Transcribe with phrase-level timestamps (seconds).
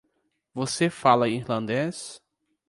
[0.51, 2.19] Você fala irlandês?